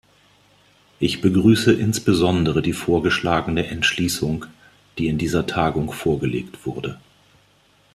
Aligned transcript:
Ich 0.99 1.21
begrüße 1.21 1.71
insbesondere 1.73 2.63
die 2.63 2.73
vorgeschlagene 2.73 3.67
Entschließung, 3.67 4.47
die 4.97 5.05
in 5.07 5.19
dieser 5.19 5.45
Tagung 5.45 5.91
vorgelegt 5.91 6.65
wurde. 6.65 6.97